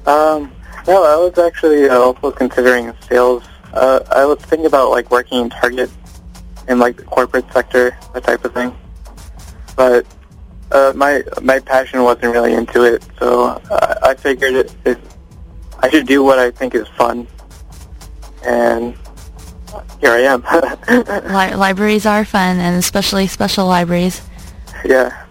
Um, 0.05 0.51
no, 0.87 1.03
I 1.03 1.15
was 1.15 1.35
actually 1.39 1.89
also 1.89 2.29
considering 2.29 2.93
sales. 3.09 3.43
Uh, 3.73 4.01
I 4.11 4.25
was 4.25 4.37
thinking 4.39 4.67
about 4.67 4.91
like 4.91 5.09
working 5.09 5.39
in 5.39 5.49
Target 5.49 5.89
in 6.67 6.79
like 6.79 6.97
the 6.97 7.03
corporate 7.03 7.51
sector, 7.51 7.97
that 8.13 8.23
type 8.23 8.43
of 8.45 8.53
thing. 8.53 8.75
But 9.75 10.05
uh, 10.71 10.93
my 10.95 11.23
my 11.41 11.59
passion 11.59 12.03
wasn't 12.03 12.33
really 12.33 12.53
into 12.53 12.83
it, 12.83 13.05
so 13.19 13.45
uh, 13.69 13.95
I 14.03 14.15
figured 14.15 14.53
it, 14.53 14.75
it, 14.85 14.97
I 15.79 15.89
should 15.89 16.07
do 16.07 16.23
what 16.23 16.39
I 16.39 16.51
think 16.51 16.75
is 16.75 16.87
fun, 16.89 17.27
and 18.45 18.95
here 19.99 20.11
I 20.11 20.21
am. 20.21 20.43
Li- 20.89 21.55
libraries 21.55 22.05
are 22.05 22.25
fun, 22.25 22.57
and 22.57 22.77
especially 22.77 23.27
special 23.27 23.67
libraries. 23.67 24.21
Yeah. 24.85 25.25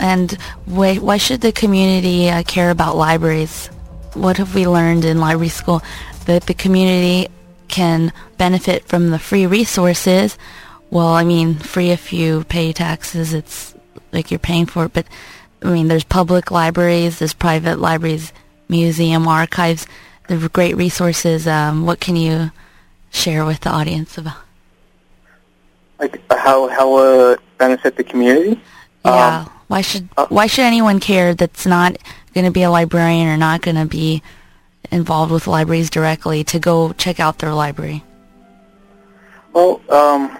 And 0.00 0.32
why, 0.66 0.96
why 0.96 1.16
should 1.16 1.40
the 1.42 1.52
community 1.52 2.28
uh, 2.28 2.42
care 2.42 2.70
about 2.70 2.96
libraries? 2.96 3.68
What 4.14 4.36
have 4.38 4.54
we 4.54 4.66
learned 4.66 5.04
in 5.04 5.18
library 5.18 5.48
school? 5.48 5.82
That 6.26 6.46
the 6.46 6.54
community 6.54 7.28
can 7.72 8.12
benefit 8.36 8.84
from 8.86 9.10
the 9.10 9.18
free 9.18 9.46
resources. 9.46 10.38
Well, 10.90 11.08
I 11.08 11.24
mean, 11.24 11.56
free 11.56 11.90
if 11.90 12.12
you 12.12 12.44
pay 12.44 12.72
taxes. 12.72 13.34
It's 13.34 13.74
like 14.12 14.30
you're 14.30 14.38
paying 14.38 14.66
for 14.66 14.84
it. 14.84 14.92
But 14.92 15.06
I 15.62 15.72
mean, 15.72 15.88
there's 15.88 16.04
public 16.04 16.50
libraries, 16.52 17.18
there's 17.18 17.34
private 17.34 17.80
libraries, 17.80 18.32
museum 18.68 19.26
archives. 19.26 19.86
They're 20.28 20.48
great 20.48 20.76
resources. 20.76 21.48
Um, 21.48 21.86
what 21.86 21.98
can 21.98 22.14
you 22.14 22.52
share 23.10 23.44
with 23.44 23.60
the 23.60 23.70
audience 23.70 24.18
about? 24.18 24.36
Like 25.98 26.20
how 26.30 26.68
how 26.68 26.94
uh, 26.96 27.36
benefit 27.58 27.96
the 27.96 28.04
community? 28.04 28.60
Yeah. 29.04 29.40
Um, 29.40 29.50
why 29.68 29.80
should 29.80 30.08
uh, 30.16 30.26
why 30.28 30.46
should 30.46 30.64
anyone 30.64 31.00
care 31.00 31.34
that's 31.34 31.64
not 31.64 31.96
going 32.34 32.44
to 32.44 32.50
be 32.50 32.62
a 32.62 32.70
librarian 32.70 33.28
or 33.28 33.36
not 33.36 33.62
going 33.62 33.76
to 33.76 33.86
be 33.86 34.22
involved 34.90 35.32
with 35.32 35.46
libraries 35.46 35.90
directly 35.90 36.44
to 36.44 36.58
go 36.58 36.92
check 36.92 37.20
out 37.20 37.38
their 37.38 37.54
library? 37.54 38.02
Well, 39.52 39.80
um, 39.90 40.38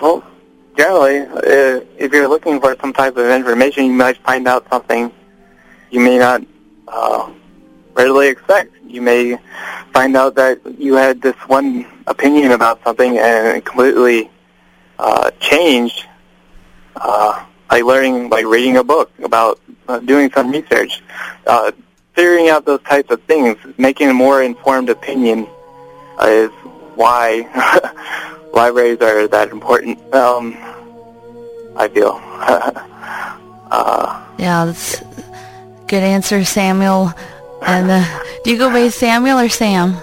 well, 0.00 0.24
generally, 0.76 1.20
uh, 1.20 1.84
if 1.98 2.12
you're 2.12 2.28
looking 2.28 2.60
for 2.60 2.76
some 2.80 2.92
type 2.92 3.16
of 3.16 3.26
information, 3.26 3.84
you 3.86 3.92
might 3.92 4.16
find 4.18 4.48
out 4.48 4.68
something 4.70 5.12
you 5.90 6.00
may 6.00 6.18
not 6.18 6.42
uh, 6.86 7.30
readily 7.94 8.28
expect. 8.28 8.72
You 8.86 9.02
may 9.02 9.38
find 9.92 10.16
out 10.16 10.34
that 10.36 10.60
you 10.78 10.94
had 10.94 11.20
this 11.20 11.36
one 11.46 11.86
opinion 12.06 12.52
about 12.52 12.82
something 12.84 13.18
and 13.18 13.58
it 13.58 13.64
completely 13.64 14.30
uh, 14.98 15.30
changed 15.40 16.06
uh, 16.96 17.44
by 17.68 17.80
learning, 17.80 18.28
by 18.28 18.40
reading 18.40 18.76
a 18.76 18.84
book, 18.84 19.10
about 19.22 19.60
uh, 19.88 19.98
doing 19.98 20.30
some 20.32 20.50
research, 20.50 21.02
uh, 21.46 21.72
figuring 22.18 22.48
out 22.48 22.64
those 22.64 22.82
types 22.82 23.12
of 23.12 23.22
things, 23.22 23.56
making 23.76 24.08
a 24.08 24.12
more 24.12 24.42
informed 24.42 24.90
opinion 24.90 25.46
is 26.24 26.50
why 26.96 27.46
libraries 28.52 29.00
are 29.00 29.28
that 29.28 29.50
important. 29.52 29.96
Um, 30.12 30.56
I 31.76 31.86
feel. 31.86 32.20
uh, 33.70 34.26
yeah, 34.36 34.64
that's 34.64 35.00
good 35.86 36.02
answer, 36.02 36.44
Samuel. 36.44 37.14
And 37.62 37.88
uh, 37.88 38.24
do 38.42 38.50
you 38.50 38.58
go 38.58 38.68
by 38.68 38.88
Samuel 38.88 39.38
or 39.38 39.48
Sam? 39.48 39.94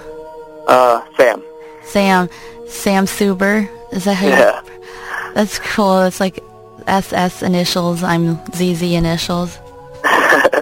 Uh, 0.70 1.04
Sam. 1.18 1.44
Sam. 1.84 2.30
Sam 2.70 3.06
Suber. 3.08 3.68
Is 3.92 4.06
that 4.06 4.14
how 4.14 4.28
yeah. 4.28 4.62
you? 4.62 5.34
That's 5.34 5.60
cool. 5.60 6.04
It's 6.04 6.22
like 6.22 6.40
SS 6.88 7.44
initials. 7.44 8.04
I'm 8.04 8.38
ZZ 8.54 8.84
initials. 8.84 9.60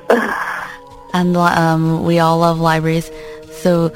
and 1.13 1.37
um, 1.37 2.03
we 2.03 2.19
all 2.19 2.39
love 2.39 2.59
libraries. 2.59 3.09
So 3.51 3.91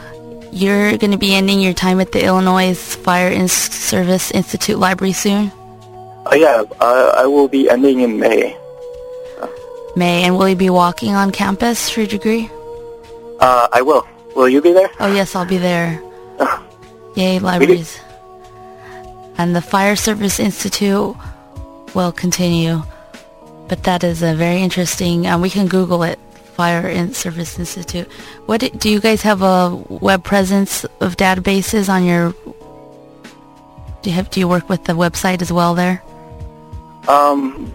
you're 0.51 0.97
going 0.97 1.11
to 1.11 1.17
be 1.17 1.35
ending 1.35 1.59
your 1.59 1.73
time 1.73 1.99
at 1.99 2.11
the 2.11 2.23
Illinois 2.23 2.73
Fire 2.73 3.29
and 3.29 3.49
Service 3.49 4.31
Institute 4.31 4.79
Library 4.79 5.13
soon? 5.13 5.51
Uh, 6.25 6.35
yeah, 6.35 6.63
uh, 6.79 7.13
I 7.17 7.25
will 7.25 7.47
be 7.47 7.69
ending 7.69 8.01
in 8.01 8.19
May. 8.19 8.57
May, 9.95 10.23
and 10.23 10.37
will 10.37 10.49
you 10.49 10.55
be 10.55 10.69
walking 10.69 11.15
on 11.15 11.31
campus 11.31 11.89
for 11.89 12.01
your 12.01 12.07
degree? 12.07 12.49
Uh, 13.39 13.67
I 13.71 13.81
will. 13.81 14.07
Will 14.35 14.49
you 14.49 14.61
be 14.61 14.71
there? 14.71 14.89
Oh, 14.99 15.11
yes, 15.11 15.35
I'll 15.35 15.45
be 15.45 15.57
there. 15.57 16.01
Yay, 17.15 17.39
libraries. 17.39 17.99
And 19.39 19.55
the 19.55 19.61
Fire 19.61 19.95
Service 19.95 20.39
Institute 20.39 21.15
will 21.93 22.11
continue. 22.11 22.83
But 23.67 23.83
that 23.83 24.03
is 24.03 24.21
a 24.21 24.35
very 24.35 24.61
interesting, 24.61 25.27
um, 25.27 25.41
we 25.41 25.49
can 25.49 25.67
Google 25.67 26.03
it, 26.03 26.19
Fire 26.57 26.87
and 26.87 27.15
Service 27.15 27.59
Institute. 27.59 28.07
What 28.47 28.59
do 28.79 28.89
you 28.89 28.99
guys 28.99 29.21
have 29.21 29.43
a 29.43 29.75
web 29.89 30.23
presence 30.23 30.83
of 31.05 31.15
databases 31.15 31.87
on 31.87 32.03
your? 32.03 32.33
Do 34.01 34.09
you 34.09 34.15
have? 34.17 34.31
Do 34.31 34.39
you 34.39 34.47
work 34.47 34.67
with 34.67 34.83
the 34.85 34.93
website 34.93 35.43
as 35.43 35.51
well 35.53 35.75
there? 35.75 36.01
Um, 37.07 37.71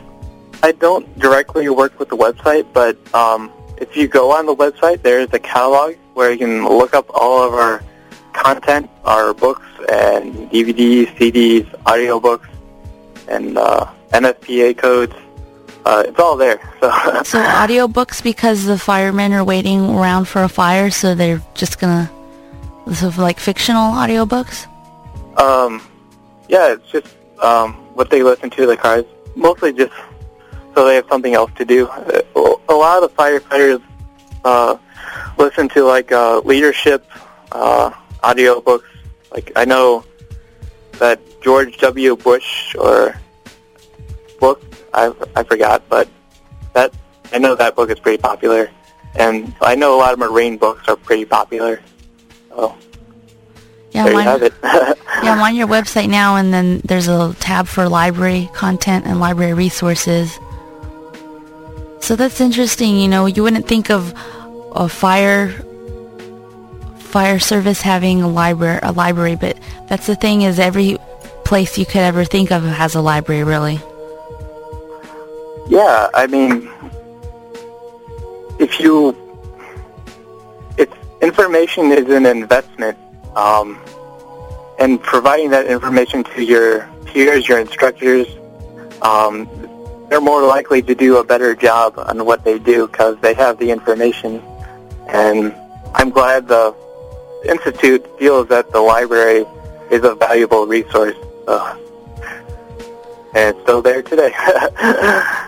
I 0.64 0.72
don't 0.72 1.06
directly 1.18 1.68
work 1.68 1.98
with 2.00 2.08
the 2.08 2.16
website, 2.16 2.66
but 2.72 2.98
um, 3.14 3.52
if 3.78 3.96
you 3.96 4.08
go 4.08 4.32
on 4.32 4.46
the 4.46 4.56
website, 4.56 5.02
there 5.02 5.20
is 5.20 5.32
a 5.32 5.38
catalog 5.38 5.94
where 6.14 6.32
you 6.32 6.38
can 6.38 6.66
look 6.66 6.92
up 6.92 7.06
all 7.14 7.46
of 7.46 7.54
our 7.54 7.82
content, 8.32 8.90
our 9.04 9.32
books 9.32 9.66
and 9.88 10.50
DVDs, 10.50 11.06
CDs, 11.16 11.66
audiobooks, 11.82 12.48
and 13.28 13.56
uh, 13.56 13.86
NFPA 14.10 14.76
codes. 14.76 15.14
Uh, 15.84 16.04
it's 16.06 16.18
all 16.18 16.36
there. 16.36 16.60
So, 16.80 16.90
so 17.24 17.42
audiobooks 17.42 18.22
because 18.22 18.64
the 18.64 18.78
firemen 18.78 19.32
are 19.32 19.44
waiting 19.44 19.80
around 19.80 20.26
for 20.26 20.42
a 20.42 20.48
fire, 20.48 20.90
so 20.90 21.14
they're 21.14 21.42
just 21.54 21.80
gonna 21.80 22.10
so 22.94 23.12
like 23.18 23.38
fictional 23.38 23.92
audiobooks. 23.92 24.66
Um, 25.38 25.82
yeah, 26.48 26.72
it's 26.72 26.90
just 26.90 27.06
um, 27.40 27.74
what 27.94 28.10
they 28.10 28.22
listen 28.22 28.50
to 28.50 28.66
the 28.66 28.76
cars. 28.76 29.04
Mostly 29.34 29.72
just 29.72 29.92
so 30.74 30.86
they 30.86 30.96
have 30.96 31.06
something 31.08 31.34
else 31.34 31.50
to 31.56 31.64
do. 31.64 31.86
A 31.86 32.74
lot 32.74 33.02
of 33.02 33.10
the 33.10 33.16
firefighters 33.16 33.82
uh, 34.44 34.76
listen 35.38 35.68
to 35.70 35.84
like 35.84 36.12
uh, 36.12 36.40
leadership 36.40 37.06
uh, 37.52 37.90
audiobooks. 38.22 38.84
Like 39.32 39.52
I 39.56 39.64
know 39.64 40.04
that 40.92 41.20
George 41.42 41.78
W. 41.78 42.16
Bush 42.16 42.74
or 42.76 43.14
book 44.38 44.62
I 44.94 45.12
I 45.34 45.42
forgot, 45.42 45.82
but 45.88 46.08
that 46.74 46.92
I 47.32 47.38
know 47.38 47.54
that 47.54 47.76
book 47.76 47.90
is 47.90 47.98
pretty 47.98 48.20
popular, 48.20 48.70
and 49.14 49.54
I 49.60 49.74
know 49.74 49.96
a 49.96 49.98
lot 49.98 50.12
of 50.12 50.18
Marine 50.18 50.58
books 50.58 50.88
are 50.88 50.96
pretty 50.96 51.24
popular. 51.24 51.80
So 52.50 52.76
yeah, 53.92 54.04
there 54.04 54.22
have 54.22 54.42
it. 54.42 54.54
yeah, 54.64 54.94
I'm 55.32 55.40
on 55.40 55.54
your 55.54 55.66
website 55.66 56.08
now, 56.08 56.36
and 56.36 56.52
then 56.52 56.80
there's 56.84 57.08
a 57.08 57.34
tab 57.40 57.66
for 57.66 57.88
library 57.88 58.50
content 58.54 59.06
and 59.06 59.20
library 59.20 59.54
resources. 59.54 60.38
So 62.00 62.16
that's 62.16 62.40
interesting. 62.40 62.98
You 62.98 63.08
know, 63.08 63.26
you 63.26 63.42
wouldn't 63.42 63.68
think 63.68 63.90
of 63.90 64.14
a 64.74 64.88
fire 64.88 65.50
fire 66.98 67.38
service 67.38 67.82
having 67.82 68.22
a 68.22 68.28
library, 68.28 68.80
a 68.82 68.92
library, 68.92 69.36
but 69.36 69.58
that's 69.88 70.06
the 70.06 70.16
thing 70.16 70.42
is 70.42 70.58
every 70.58 70.96
place 71.44 71.76
you 71.76 71.84
could 71.84 72.00
ever 72.00 72.24
think 72.24 72.50
of 72.50 72.62
has 72.62 72.94
a 72.94 73.00
library, 73.02 73.44
really. 73.44 73.78
Yeah, 75.68 76.08
I 76.14 76.26
mean, 76.26 76.68
if 78.58 78.80
you, 78.80 79.16
it's 80.76 80.94
information 81.20 81.92
is 81.92 82.08
an 82.10 82.26
investment, 82.26 82.98
um, 83.36 83.80
and 84.78 85.00
providing 85.02 85.50
that 85.50 85.66
information 85.66 86.24
to 86.24 86.42
your 86.42 86.88
peers, 87.06 87.48
your 87.48 87.60
instructors, 87.60 88.26
um, 89.02 89.48
they're 90.08 90.20
more 90.20 90.42
likely 90.42 90.82
to 90.82 90.94
do 90.94 91.16
a 91.18 91.24
better 91.24 91.54
job 91.54 91.94
on 91.96 92.24
what 92.26 92.44
they 92.44 92.58
do 92.58 92.86
because 92.86 93.16
they 93.20 93.32
have 93.34 93.58
the 93.58 93.70
information. 93.70 94.42
And 95.08 95.54
I'm 95.94 96.10
glad 96.10 96.48
the 96.48 96.74
institute 97.48 98.06
feels 98.18 98.48
that 98.48 98.70
the 98.72 98.80
library 98.80 99.46
is 99.90 100.04
a 100.04 100.14
valuable 100.14 100.66
resource. 100.66 101.16
Uh, 101.46 101.76
and 103.34 103.54
it's 103.56 103.62
still 103.62 103.82
there 103.82 104.02
today. 104.02 104.30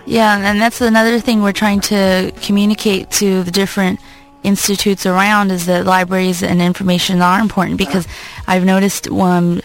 yeah, 0.07 0.39
and 0.39 0.61
that's 0.61 0.81
another 0.81 1.21
thing 1.21 1.43
we're 1.43 1.53
trying 1.53 1.81
to 1.81 2.33
communicate 2.43 3.11
to 3.13 3.43
the 3.43 3.51
different 3.51 4.01
institutes 4.43 5.07
around 5.07 5.51
is 5.51 5.67
that 5.67 5.87
libraries 5.87 6.43
and 6.43 6.61
information 6.61 7.21
are 7.23 7.41
important 7.41 7.79
because 7.79 8.07
I've 8.47 8.65
noticed 8.65 9.09
um, 9.09 9.61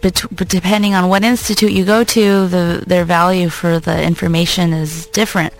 bet- 0.00 0.24
but 0.30 0.48
depending 0.48 0.94
on 0.94 1.08
what 1.08 1.22
institute 1.22 1.72
you 1.72 1.84
go 1.84 2.04
to, 2.04 2.48
the 2.48 2.82
their 2.86 3.04
value 3.04 3.48
for 3.50 3.78
the 3.78 4.02
information 4.02 4.72
is 4.72 5.06
different. 5.06 5.52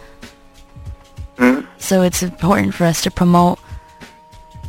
Mhm. 1.37 1.67
So 1.79 2.03
it's 2.03 2.23
important 2.23 2.75
for 2.75 2.85
us 2.85 3.03
to 3.03 3.11
promote 3.11 3.59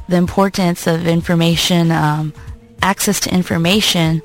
the 0.08 0.18
importance 0.18 0.88
of 0.88 1.08
information, 1.08 1.92
um, 1.92 2.34
access 2.82 3.20
to 3.22 3.34
information 3.34 4.22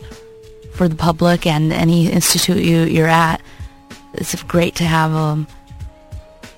for 0.76 0.88
the 0.88 0.94
public 0.94 1.46
and 1.46 1.72
any 1.72 2.10
institute 2.10 2.62
you, 2.62 2.82
you're 2.82 3.08
at. 3.08 3.40
It's 4.14 4.40
great 4.42 4.76
to 4.76 4.84
have 4.84 5.12
um, 5.12 5.46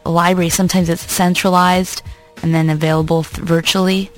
a 0.05 0.11
library. 0.11 0.51
Sometimes 0.51 0.89
it's 0.89 1.11
centralized 1.11 2.03
and 2.43 2.55
then 2.55 2.69
available 2.69 3.23
th- 3.23 3.47
virtually. 3.47 4.11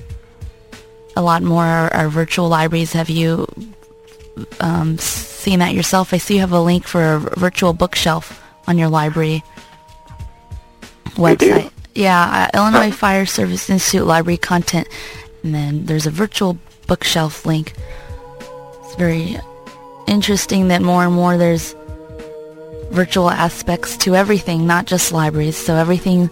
A 1.15 1.21
lot 1.21 1.43
more 1.43 1.63
are, 1.63 1.93
are 1.93 2.09
virtual 2.09 2.49
libraries. 2.49 2.93
Have 2.93 3.09
you 3.09 3.47
um, 4.59 4.97
seen 4.97 5.59
that 5.59 5.73
yourself? 5.73 6.13
I 6.13 6.17
see 6.17 6.35
you 6.35 6.39
have 6.39 6.51
a 6.51 6.61
link 6.61 6.87
for 6.87 7.13
a 7.13 7.19
virtual 7.19 7.73
bookshelf 7.73 8.43
on 8.67 8.77
your 8.77 8.89
library 8.89 9.43
website. 11.15 11.71
Yeah, 11.93 12.49
uh, 12.53 12.57
Illinois 12.57 12.91
Fire 12.91 13.25
Service 13.25 13.69
Institute 13.69 14.07
library 14.07 14.37
content, 14.37 14.87
and 15.43 15.53
then 15.53 15.85
there's 15.85 16.05
a 16.05 16.11
virtual 16.11 16.57
bookshelf 16.87 17.45
link. 17.45 17.73
It's 18.83 18.95
very 18.95 19.37
interesting 20.07 20.69
that 20.69 20.81
more 20.81 21.05
and 21.05 21.13
more 21.13 21.37
there's 21.37 21.75
virtual 22.91 23.29
aspects 23.29 23.97
to 23.97 24.15
everything, 24.15 24.67
not 24.67 24.85
just 24.85 25.11
libraries. 25.11 25.57
So 25.57 25.75
everything 25.75 26.29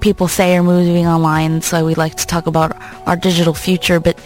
people 0.00 0.28
say 0.28 0.56
are 0.56 0.62
moving 0.62 1.06
online. 1.06 1.62
So 1.62 1.84
we 1.84 1.94
like 1.94 2.16
to 2.16 2.26
talk 2.26 2.46
about 2.46 2.76
our 3.06 3.16
digital 3.16 3.54
future, 3.54 3.98
but 4.00 4.18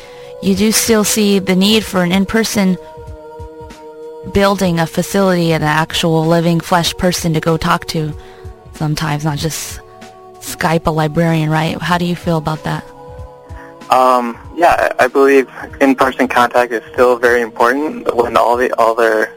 you 0.43 0.55
do 0.55 0.73
still 0.73 1.05
see 1.05 1.39
the 1.39 1.57
need 1.57 1.85
for 1.85 2.03
an 2.03 2.13
in-person 2.13 2.77
building, 4.33 4.79
a 4.79 4.87
facility, 4.87 5.53
and 5.53 5.63
an 5.65 5.69
actual 5.69 6.27
living 6.27 6.61
flesh 6.61 6.95
person 6.97 7.33
to 7.35 7.41
go 7.41 7.57
talk 7.57 7.87
to. 7.89 8.13
Sometimes, 8.75 9.25
not 9.25 9.39
just 9.39 9.81
Skype 10.41 10.87
a 10.87 10.91
librarian, 10.91 11.51
right? 11.51 11.81
How 11.81 11.99
do 11.99 12.05
you 12.05 12.17
feel 12.17 12.39
about 12.39 12.65
that? 12.65 12.85
Um, 13.91 14.39
yeah, 14.55 14.93
I 15.01 15.09
believe 15.09 15.51
in-person 15.81 16.29
contact 16.29 16.73
is 16.73 16.83
still 16.93 17.19
very 17.19 17.43
important. 17.43 18.15
When 18.15 18.37
all 18.37 18.57
the 18.57 18.73
other 18.81 19.33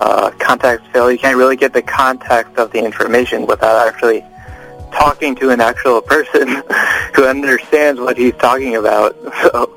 uh, 0.00 0.30
contacts 0.38 0.86
fail, 0.92 1.12
you 1.12 1.18
can't 1.18 1.36
really 1.36 1.56
get 1.56 1.74
the 1.74 1.82
context 1.82 2.56
of 2.56 2.70
the 2.72 2.82
information 2.82 3.46
without 3.46 3.86
actually 3.86 4.24
talking 4.90 5.34
to 5.34 5.50
an 5.50 5.60
actual 5.60 6.00
person 6.00 6.48
who 7.14 7.26
understands 7.26 8.00
what 8.00 8.16
he's 8.16 8.34
talking 8.36 8.76
about. 8.76 9.16
So, 9.42 9.70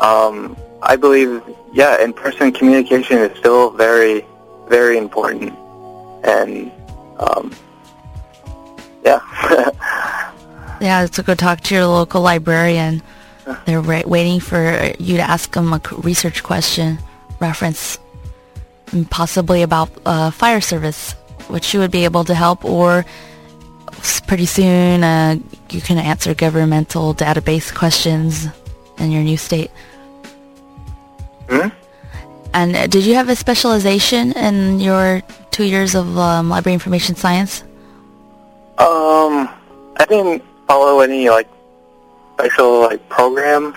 um, 0.00 0.56
I 0.82 0.96
believe, 0.96 1.42
yeah, 1.72 2.02
in-person 2.02 2.52
communication 2.52 3.18
is 3.18 3.38
still 3.38 3.70
very, 3.70 4.26
very 4.68 4.98
important. 4.98 5.56
And, 6.24 6.72
um, 7.18 7.54
yeah. 9.04 9.20
Yeah, 10.80 11.06
to 11.06 11.22
go 11.22 11.36
talk 11.36 11.60
to 11.60 11.74
your 11.76 11.86
local 11.86 12.22
librarian. 12.22 13.02
They're 13.64 13.80
right, 13.80 14.06
waiting 14.08 14.40
for 14.40 14.92
you 14.98 15.16
to 15.16 15.22
ask 15.22 15.52
them 15.52 15.72
a 15.72 15.80
research 15.98 16.42
question, 16.42 16.98
reference, 17.40 17.98
and 18.92 19.10
possibly 19.10 19.62
about 19.62 19.90
uh, 20.06 20.30
fire 20.30 20.60
service, 20.60 21.12
which 21.48 21.74
you 21.74 21.80
would 21.80 21.90
be 21.90 22.04
able 22.04 22.24
to 22.24 22.34
help, 22.34 22.64
or 22.64 23.04
pretty 24.26 24.46
soon 24.46 25.04
uh, 25.04 25.36
you 25.70 25.80
can 25.80 25.98
answer 25.98 26.34
governmental 26.34 27.14
database 27.14 27.74
questions 27.74 28.46
in 28.98 29.10
your 29.10 29.22
new 29.22 29.36
state. 29.36 29.70
Hmm? 31.48 31.68
And 32.54 32.76
uh, 32.76 32.86
did 32.86 33.04
you 33.04 33.14
have 33.14 33.28
a 33.28 33.36
specialization 33.36 34.32
in 34.32 34.80
your 34.80 35.22
two 35.50 35.64
years 35.64 35.94
of 35.94 36.18
um, 36.18 36.48
library 36.48 36.74
information 36.74 37.14
science? 37.14 37.62
Um, 38.78 39.48
I 39.96 40.06
didn't 40.08 40.42
follow 40.66 41.00
any 41.00 41.28
like 41.28 41.48
special 42.34 42.80
like 42.82 43.08
program, 43.08 43.74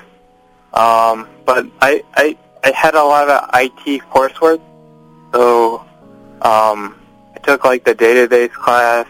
um, 0.73 1.27
but 1.45 1.65
I, 1.81 2.03
I 2.15 2.37
I 2.63 2.71
had 2.71 2.95
a 2.95 3.03
lot 3.03 3.29
of 3.29 3.49
IT 3.53 4.01
coursework, 4.11 4.61
so 5.33 5.79
um, 6.41 6.95
I 7.35 7.39
took 7.43 7.63
like 7.65 7.83
the 7.85 7.93
database 7.95 8.51
class, 8.53 9.07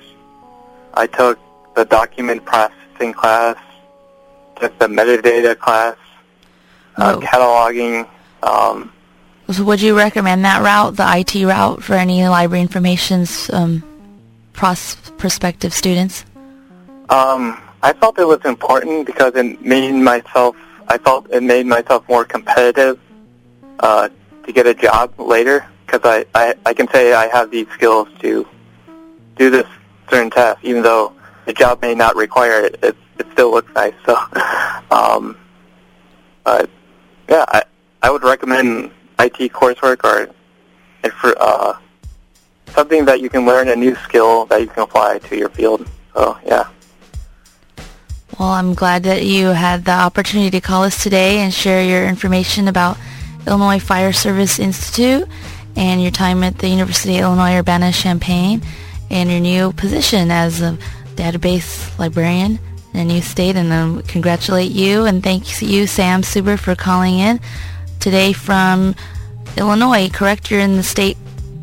I 0.94 1.08
took 1.08 1.40
the 1.76 1.86
document 1.86 2.44
processing 2.46 3.14
class, 3.14 3.58
took 4.60 4.78
the 4.80 4.88
metadata 4.88 5.58
class, 5.58 5.96
uh, 6.98 7.16
Oh. 7.16 7.20
cataloging. 7.22 8.08
Um, 8.44 8.92
So 9.52 9.64
would 9.64 9.82
you 9.82 9.96
recommend 9.98 10.44
that 10.46 10.62
route, 10.64 10.96
the 10.98 11.06
IT 11.18 11.46
route, 11.46 11.84
for 11.84 11.94
any 11.94 12.28
library 12.28 12.62
information's 12.62 13.50
um, 13.54 13.84
pros- 14.54 14.96
prospective 15.18 15.74
students? 15.74 16.26
Um, 17.10 17.62
I 17.86 17.94
felt 17.94 18.18
it 18.18 18.26
was 18.26 18.44
important 18.46 19.06
because 19.06 19.36
it 19.36 19.64
made 19.64 19.92
myself. 19.92 20.56
I 20.88 20.98
felt 20.98 21.30
it 21.30 21.44
made 21.44 21.68
myself 21.68 22.10
more 22.10 22.26
competitive 22.26 23.00
uh, 23.80 24.10
to 24.44 24.52
get 24.52 24.66
a 24.66 24.74
job 24.74 25.14
later 25.20 25.68
because 25.86 26.02
I, 26.04 26.26
I 26.34 26.56
I 26.66 26.74
can 26.74 26.88
say 26.88 27.14
I 27.14 27.28
have 27.28 27.52
these 27.52 27.68
skills 27.76 28.08
to 28.22 28.48
do 29.36 29.52
this 29.52 29.68
certain 30.10 30.32
task, 30.32 30.62
even 30.64 30.82
though 30.82 31.14
the 31.46 31.54
job 31.54 31.80
may 31.84 31.94
not 31.94 32.16
require 32.16 32.62
it. 32.62 32.80
It, 32.82 32.98
it 33.20 33.28
still 33.34 33.52
looks 33.52 33.72
nice. 33.76 33.94
So, 34.08 34.18
um, 34.90 35.38
but 36.44 36.68
yeah, 37.30 37.46
I 37.50 37.62
I 38.02 38.10
would 38.10 38.24
recommend 38.24 38.90
IT 39.20 39.54
coursework 39.54 40.04
or 40.04 40.34
if 41.04 41.14
for 41.14 41.36
uh, 41.40 41.78
something 42.70 43.06
that 43.06 43.22
you 43.22 43.30
can 43.30 43.46
learn 43.46 43.70
a 43.70 43.76
new 43.76 43.94
skill 44.08 44.48
that 44.48 44.60
you 44.62 44.70
can 44.70 44.82
apply 44.82 45.20
to 45.20 45.38
your 45.38 45.50
field. 45.50 45.88
So 46.16 46.36
yeah. 46.48 46.66
Well, 48.40 48.50
I'm 48.50 48.74
glad 48.74 49.04
that 49.04 49.24
you 49.24 49.48
had 49.48 49.86
the 49.86 49.92
opportunity 49.92 50.52
to 50.52 50.62
call 50.62 50.84
us 50.84 51.02
today 51.02 51.38
and 51.40 51.54
share 51.54 51.82
your 51.84 52.06
information 52.06 52.68
about 52.68 52.98
Illinois 53.48 53.80
Fire 53.80 54.12
Service 54.12 54.60
Institute 54.60 55.26
and 55.78 56.02
your 56.02 56.12
time 56.12 56.44
at 56.44 56.58
the 56.58 56.68
University 56.68 57.18
of 57.18 57.24
Illinois 57.24 57.58
Urbana-Champaign 57.58 58.62
and 59.10 59.32
your 59.32 59.40
new 59.40 59.72
position 59.74 60.32
as 60.32 60.62
a 60.62 60.78
database 61.16 61.98
librarian 61.98 62.60
in 62.94 63.00
a 63.00 63.06
new 63.06 63.22
state. 63.22 63.56
And 63.56 63.72
um, 63.72 64.02
congratulate 64.04 64.72
you 64.72 65.06
and 65.06 65.24
thank 65.24 65.62
you, 65.62 65.88
Sam 65.88 66.22
Suber, 66.22 66.60
for 66.60 66.76
calling 66.76 67.20
in 67.20 67.40
today 68.02 68.34
from 68.34 68.96
Illinois. 69.56 70.10
Correct? 70.10 70.52
You're 70.52 70.60
in 70.60 70.76
the 70.76 70.84
state 70.84 71.18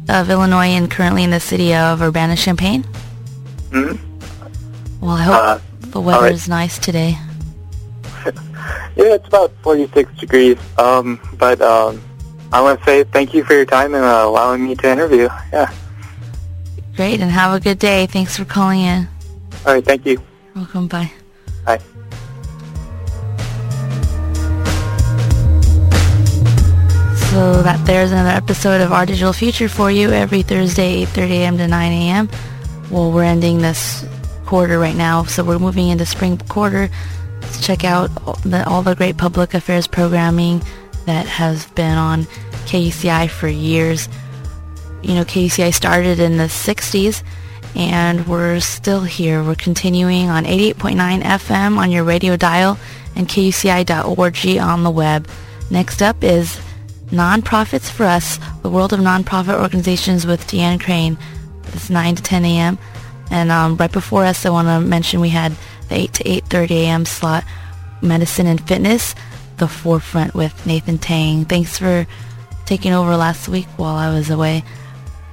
of 0.09 0.31
Illinois 0.31 0.69
and 0.69 0.91
currently 0.91 1.23
in 1.23 1.31
the 1.31 1.41
city 1.41 1.75
of 1.75 2.01
Urbana-Champaign? 2.01 2.85
hmm 3.73 3.97
Well, 5.03 5.17
I 5.17 5.23
hope 5.23 5.35
Uh, 5.35 5.59
the 5.93 6.01
weather 6.01 6.25
right. 6.25 6.33
is 6.33 6.49
nice 6.49 6.79
today. 6.79 7.17
Yeah, 8.95 9.15
it's 9.15 9.27
about 9.27 9.53
46 9.63 10.13
degrees. 10.19 10.59
Um, 10.79 11.19
but 11.39 11.61
um, 11.63 12.01
I 12.53 12.61
want 12.61 12.79
to 12.79 12.85
say 12.85 13.05
thank 13.05 13.33
you 13.33 13.43
for 13.43 13.55
your 13.55 13.65
time 13.65 13.95
and 13.95 14.05
uh, 14.05 14.25
allowing 14.27 14.65
me 14.65 14.75
to 14.77 14.91
interview. 14.91 15.29
Yeah. 15.51 15.73
Great, 16.95 17.21
and 17.21 17.31
have 17.31 17.55
a 17.55 17.61
good 17.61 17.79
day. 17.79 18.07
Thanks 18.07 18.37
for 18.37 18.45
calling 18.45 18.81
in. 18.81 19.09
All 19.65 19.73
right. 19.73 19.85
Thank 19.85 20.05
you. 20.05 20.23
Welcome. 20.55 20.89
Bye. 20.89 21.11
Bye. 21.65 21.79
So 27.31 27.63
that 27.63 27.81
there's 27.87 28.13
another 28.13 28.29
episode 28.29 28.83
of 28.83 28.93
Our 28.93 29.07
Digital 29.07 29.33
Future 29.33 29.71
for 29.71 29.91
you 29.91 30.11
every 30.11 30.43
Thursday, 30.43 31.07
8.30 31.07 31.31
a.m. 31.31 31.57
to 31.57 31.67
9 31.67 31.93
a.m. 31.93 32.29
Well, 32.91 33.11
we're 33.11 33.25
ending 33.25 33.63
this 33.63 34.05
quarter 34.53 34.79
right 34.79 34.95
now, 34.95 35.25
so 35.25 35.43
we're 35.43 35.59
moving 35.59 35.89
into 35.89 36.05
spring 36.05 36.37
quarter. 36.37 36.91
Let's 37.41 37.67
check 37.67 37.85
out 37.85 38.11
all 38.27 38.35
the, 38.45 38.69
all 38.69 38.83
the 38.83 38.95
great 38.95 39.17
public 39.17 39.55
affairs 39.55 39.87
programming 39.87 40.63
that 41.07 41.25
has 41.25 41.65
been 41.71 41.97
on 41.97 42.25
KUCI 42.67 43.31
for 43.31 43.49
years. 43.49 44.11
You 45.01 45.15
know, 45.15 45.25
KUCI 45.25 45.73
started 45.73 46.21
in 46.21 46.37
the 46.37 46.49
60s, 46.49 47.23
and 47.75 48.29
we're 48.29 48.61
still 48.61 49.01
here. 49.01 49.43
We're 49.43 49.55
continuing 49.55 50.29
on 50.29 50.45
88.9 50.45 51.23
FM 51.23 51.79
on 51.79 51.91
your 51.91 52.05
radio 52.05 52.37
dial 52.37 52.79
and 53.17 53.27
KUCI.org 53.27 54.59
on 54.61 54.83
the 54.83 54.91
web. 54.91 55.29
Next 55.71 56.03
up 56.03 56.23
is 56.23 56.61
Nonprofits 57.07 57.91
for 57.91 58.05
Us, 58.05 58.39
the 58.61 58.69
world 58.69 58.93
of 58.93 59.01
nonprofit 59.01 59.59
organizations 59.59 60.27
with 60.27 60.47
Deanne 60.47 60.79
Crane. 60.79 61.17
It's 61.69 61.89
9 61.89 62.17
to 62.17 62.23
10 62.23 62.45
a.m. 62.45 62.79
And 63.33 63.51
um, 63.51 63.79
right 63.79 63.91
before 63.91 64.27
us, 64.27 64.45
I 64.45 64.51
want 64.51 64.69
to 64.69 64.79
mention 64.79 65.21
we 65.21 65.31
had 65.31 65.57
the 65.89 65.97
8 65.97 66.13
to 66.13 66.25
8.30 66.25 66.71
a.m. 66.71 67.05
slot, 67.07 67.45
Medicine 68.03 68.47
and 68.47 68.61
Fitness, 68.61 69.15
The 69.57 69.67
Forefront 69.67 70.35
with 70.35 70.67
Nathan 70.67 70.99
Tang. 70.99 71.47
Thanks 71.47 71.79
for 71.79 72.07
taking 72.67 72.93
over 72.93 73.17
last 73.17 73.49
week 73.49 73.67
while 73.79 73.97
I 73.97 74.13
was 74.13 74.29
away 74.29 74.65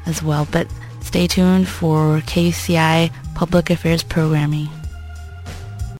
as 0.05 0.23
well. 0.23 0.47
But 0.49 0.67
stay 1.01 1.27
tuned 1.27 1.67
for 1.67 2.19
KCI 2.21 3.11
Public 3.35 3.69
Affairs 3.69 4.01
programming. 4.01 4.69